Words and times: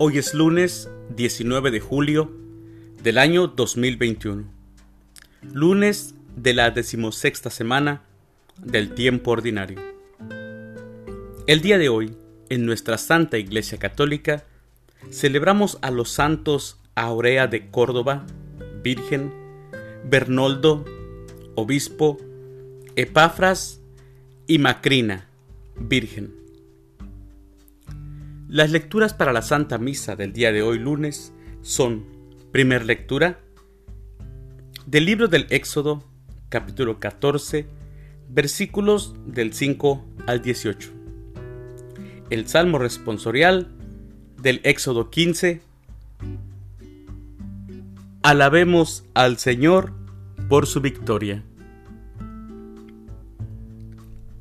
Hoy 0.00 0.18
es 0.18 0.32
lunes 0.32 0.88
19 1.16 1.72
de 1.72 1.80
julio 1.80 2.30
del 3.02 3.18
año 3.18 3.48
2021. 3.48 4.44
Lunes 5.52 6.14
de 6.36 6.54
la 6.54 6.70
decimosexta 6.70 7.50
semana 7.50 8.04
del 8.62 8.94
tiempo 8.94 9.32
ordinario. 9.32 9.80
El 11.48 11.62
día 11.62 11.78
de 11.78 11.88
hoy, 11.88 12.16
en 12.48 12.64
nuestra 12.64 12.96
Santa 12.96 13.38
Iglesia 13.38 13.78
Católica, 13.78 14.44
celebramos 15.10 15.78
a 15.82 15.90
los 15.90 16.10
santos 16.10 16.78
Aurea 16.94 17.48
de 17.48 17.68
Córdoba, 17.68 18.24
Virgen, 18.84 19.32
Bernoldo, 20.04 20.84
Obispo, 21.56 22.18
Epafras 22.94 23.80
y 24.46 24.58
Macrina, 24.58 25.26
Virgen. 25.74 26.38
Las 28.48 28.70
lecturas 28.70 29.12
para 29.12 29.34
la 29.34 29.42
Santa 29.42 29.76
Misa 29.76 30.16
del 30.16 30.32
día 30.32 30.52
de 30.52 30.62
hoy 30.62 30.78
lunes 30.78 31.34
son, 31.60 32.06
primer 32.50 32.86
lectura, 32.86 33.40
del 34.86 35.04
libro 35.04 35.28
del 35.28 35.46
Éxodo, 35.50 36.02
capítulo 36.48 36.98
14, 36.98 37.66
versículos 38.30 39.14
del 39.26 39.52
5 39.52 40.02
al 40.26 40.40
18. 40.40 40.90
El 42.30 42.48
Salmo 42.48 42.78
responsorial 42.78 43.68
del 44.40 44.62
Éxodo 44.64 45.10
15. 45.10 45.60
Alabemos 48.22 49.04
al 49.12 49.36
Señor 49.36 49.92
por 50.48 50.66
su 50.66 50.80
victoria. 50.80 51.44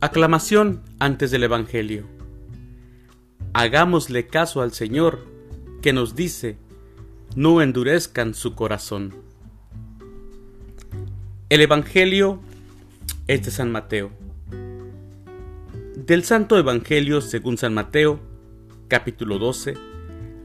Aclamación 0.00 0.80
antes 0.98 1.30
del 1.30 1.42
Evangelio 1.42 2.19
hagámosle 3.52 4.26
caso 4.26 4.62
al 4.62 4.72
Señor, 4.72 5.26
que 5.82 5.92
nos 5.92 6.14
dice, 6.14 6.56
no 7.34 7.62
endurezcan 7.62 8.34
su 8.34 8.54
corazón. 8.54 9.14
El 11.48 11.60
Evangelio 11.60 12.40
es 13.26 13.44
de 13.44 13.50
San 13.50 13.72
Mateo. 13.72 14.10
Del 15.96 16.24
Santo 16.24 16.58
Evangelio 16.58 17.20
según 17.20 17.58
San 17.58 17.74
Mateo, 17.74 18.20
capítulo 18.88 19.38
12, 19.38 19.74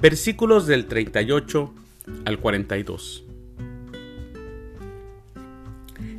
versículos 0.00 0.66
del 0.66 0.86
38 0.86 1.74
al 2.24 2.38
42. 2.38 3.24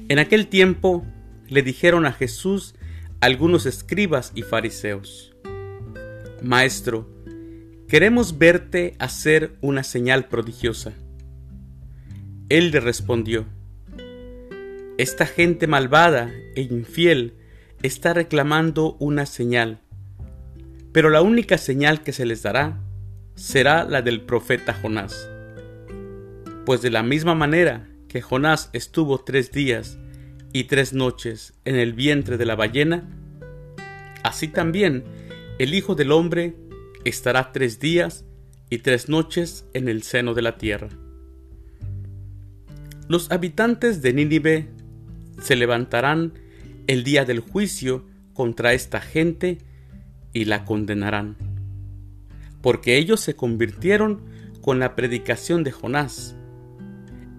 En 0.10 0.20
aquel 0.20 0.48
tiempo 0.48 1.06
le 1.48 1.62
dijeron 1.62 2.06
a 2.06 2.12
Jesús 2.12 2.76
algunos 3.22 3.66
escribas 3.66 4.32
y 4.34 4.44
fariseos, 4.44 5.36
Maestro, 6.42 7.10
queremos 7.88 8.38
verte 8.38 8.96
hacer 9.00 9.58
una 9.62 9.84
señal 9.84 10.28
prodigiosa. 10.28 10.94
Él 12.50 12.72
le 12.72 12.80
respondió, 12.80 13.46
Esta 14.98 15.26
gente 15.26 15.68
malvada 15.68 16.32
e 16.56 16.62
infiel 16.62 17.34
está 17.84 18.14
reclamando 18.14 18.96
una 19.00 19.26
señal, 19.26 19.82
pero 20.92 21.10
la 21.10 21.22
única 21.22 21.58
señal 21.58 22.02
que 22.02 22.14
se 22.14 22.26
les 22.26 22.42
dará 22.42 22.80
será 23.36 23.84
la 23.84 24.02
del 24.02 24.22
profeta 24.22 24.74
Jonás. 24.74 25.30
Pues 26.66 26.82
de 26.82 26.90
la 26.90 27.04
misma 27.04 27.36
manera 27.36 27.88
que 28.08 28.22
Jonás 28.22 28.70
estuvo 28.74 29.20
tres 29.20 29.52
días 29.52 29.98
y 30.54 30.66
tres 30.66 30.94
noches 30.94 31.54
en 31.66 31.76
el 31.76 31.94
vientre 31.94 32.38
de 32.38 32.46
la 32.46 32.56
ballena, 32.56 33.08
así 34.24 34.48
también 34.48 35.04
el 35.60 35.74
Hijo 35.74 35.94
del 35.94 36.14
Hombre 36.14 36.56
estará 37.04 37.52
tres 37.52 37.82
días 37.82 38.24
y 38.70 38.78
tres 38.78 39.10
noches 39.10 39.66
en 39.74 39.90
el 39.90 40.04
seno 40.04 40.34
de 40.34 40.42
la 40.42 40.58
tierra. 40.58 40.88
Los 43.10 43.30
habitantes 43.30 44.02
de 44.02 44.14
Nínive 44.14 44.70
se 45.42 45.58
levantarán 45.58 46.34
el 46.88 47.04
día 47.04 47.26
del 47.26 47.42
juicio 47.42 48.06
contra 48.34 48.72
esta 48.72 49.02
gente 49.02 49.58
y 50.32 50.46
la 50.46 50.64
condenarán, 50.64 51.36
porque 52.62 52.98
ellos 52.98 53.20
se 53.20 53.36
convirtieron 53.36 54.22
con 54.62 54.80
la 54.80 54.96
predicación 54.96 55.66
de 55.66 55.72
Jonás. 55.72 56.36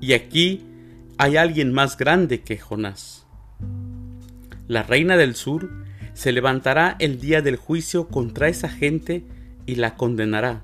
Y 0.03 0.13
aquí 0.13 0.67
hay 1.17 1.39
alguien 1.39 1.73
más 1.73 1.97
grande 1.97 2.43
que 2.43 2.59
Jonás. 2.59 3.27
La 4.69 4.83
reina 4.83 5.17
del 5.17 5.35
sur 5.35 5.71
se 6.21 6.33
levantará 6.33 6.97
el 6.99 7.19
día 7.19 7.41
del 7.41 7.57
juicio 7.57 8.09
contra 8.09 8.49
esa 8.49 8.69
gente 8.69 9.25
y 9.65 9.77
la 9.77 9.97
condenará, 9.97 10.63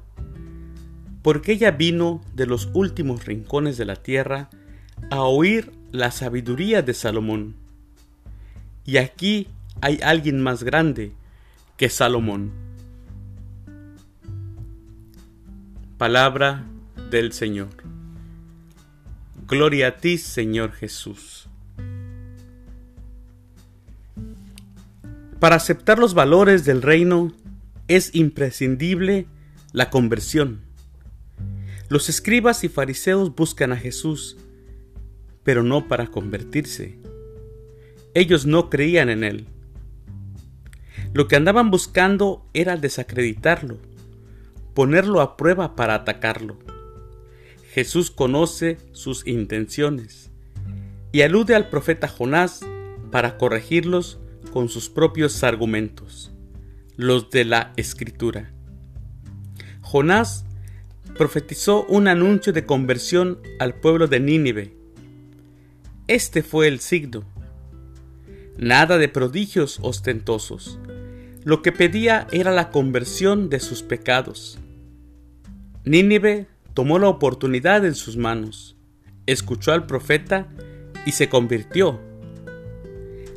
porque 1.22 1.52
ella 1.52 1.70
vino 1.70 2.20
de 2.34 2.44
los 2.44 2.68
últimos 2.74 3.24
rincones 3.24 3.78
de 3.78 3.86
la 3.86 3.96
tierra 3.96 4.50
a 5.10 5.22
oír 5.22 5.72
la 5.92 6.10
sabiduría 6.10 6.82
de 6.82 6.92
Salomón. 6.92 7.54
Y 8.84 8.98
aquí 8.98 9.48
hay 9.80 9.98
alguien 10.02 10.42
más 10.42 10.62
grande 10.62 11.12
que 11.78 11.88
Salomón. 11.88 12.52
Palabra 15.96 16.66
del 17.10 17.32
Señor. 17.32 17.70
Gloria 19.48 19.88
a 19.88 19.96
ti, 19.96 20.18
Señor 20.18 20.72
Jesús. 20.72 21.48
Para 25.46 25.54
aceptar 25.54 26.00
los 26.00 26.14
valores 26.14 26.64
del 26.64 26.82
reino 26.82 27.32
es 27.86 28.12
imprescindible 28.16 29.28
la 29.70 29.90
conversión. 29.90 30.62
Los 31.88 32.08
escribas 32.08 32.64
y 32.64 32.68
fariseos 32.68 33.32
buscan 33.32 33.70
a 33.70 33.76
Jesús, 33.76 34.36
pero 35.44 35.62
no 35.62 35.86
para 35.86 36.08
convertirse. 36.08 36.98
Ellos 38.12 38.44
no 38.44 38.70
creían 38.70 39.08
en 39.08 39.22
Él. 39.22 39.46
Lo 41.14 41.28
que 41.28 41.36
andaban 41.36 41.70
buscando 41.70 42.44
era 42.52 42.76
desacreditarlo, 42.76 43.78
ponerlo 44.74 45.20
a 45.20 45.36
prueba 45.36 45.76
para 45.76 45.94
atacarlo. 45.94 46.58
Jesús 47.70 48.10
conoce 48.10 48.78
sus 48.90 49.24
intenciones 49.28 50.32
y 51.12 51.22
alude 51.22 51.54
al 51.54 51.68
profeta 51.68 52.08
Jonás 52.08 52.66
para 53.12 53.38
corregirlos 53.38 54.18
con 54.56 54.70
sus 54.70 54.88
propios 54.88 55.44
argumentos, 55.44 56.32
los 56.96 57.28
de 57.28 57.44
la 57.44 57.74
escritura. 57.76 58.54
Jonás 59.82 60.46
profetizó 61.18 61.84
un 61.84 62.08
anuncio 62.08 62.54
de 62.54 62.64
conversión 62.64 63.38
al 63.58 63.74
pueblo 63.74 64.06
de 64.06 64.18
Nínive. 64.18 64.74
Este 66.06 66.42
fue 66.42 66.68
el 66.68 66.80
signo. 66.80 67.22
Nada 68.56 68.96
de 68.96 69.10
prodigios 69.10 69.78
ostentosos. 69.82 70.78
Lo 71.44 71.60
que 71.60 71.72
pedía 71.72 72.26
era 72.32 72.50
la 72.50 72.70
conversión 72.70 73.50
de 73.50 73.60
sus 73.60 73.82
pecados. 73.82 74.58
Nínive 75.84 76.46
tomó 76.72 76.98
la 76.98 77.10
oportunidad 77.10 77.84
en 77.84 77.94
sus 77.94 78.16
manos, 78.16 78.74
escuchó 79.26 79.72
al 79.72 79.84
profeta 79.84 80.48
y 81.04 81.12
se 81.12 81.28
convirtió 81.28 82.00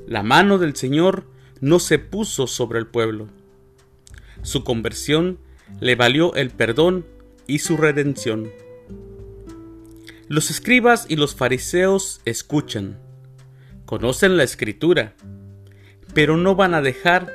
la 0.10 0.24
mano 0.24 0.58
del 0.58 0.76
Señor 0.76 1.26
no 1.62 1.78
se 1.78 2.00
puso 2.00 2.48
sobre 2.48 2.80
el 2.80 2.88
pueblo. 2.88 3.28
Su 4.42 4.64
conversión 4.64 5.38
le 5.80 5.96
valió 5.96 6.34
el 6.34 6.50
perdón 6.50 7.06
y 7.46 7.60
su 7.60 7.78
redención. 7.78 8.50
Los 10.28 10.50
escribas 10.50 11.06
y 11.10 11.16
los 11.16 11.36
fariseos 11.36 12.22
escuchan, 12.26 12.98
conocen 13.86 14.36
la 14.36 14.42
escritura, 14.42 15.14
pero 16.16 16.38
no 16.38 16.56
van 16.56 16.74
a 16.74 16.82
dejar 16.82 17.32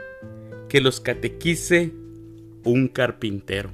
que 0.69 0.81
los 0.81 0.99
catequice 0.99 1.95
un 2.65 2.89
carpintero. 2.89 3.71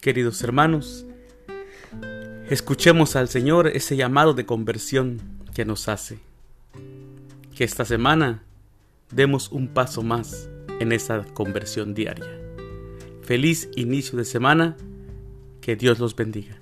Queridos 0.00 0.42
hermanos, 0.42 1.04
Escuchemos 2.50 3.14
al 3.14 3.28
Señor 3.28 3.68
ese 3.68 3.94
llamado 3.94 4.34
de 4.34 4.44
conversión 4.44 5.20
que 5.54 5.64
nos 5.64 5.86
hace. 5.86 6.18
Que 7.54 7.62
esta 7.62 7.84
semana 7.84 8.42
demos 9.12 9.52
un 9.52 9.68
paso 9.68 10.02
más 10.02 10.48
en 10.80 10.90
esa 10.90 11.22
conversión 11.26 11.94
diaria. 11.94 12.26
Feliz 13.22 13.68
inicio 13.76 14.18
de 14.18 14.24
semana. 14.24 14.76
Que 15.60 15.76
Dios 15.76 16.00
los 16.00 16.16
bendiga. 16.16 16.58